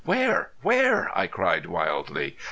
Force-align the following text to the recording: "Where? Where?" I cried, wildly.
"Where? 0.03 0.49
Where?" 0.63 1.11
I 1.15 1.27
cried, 1.27 1.67
wildly. 1.67 2.35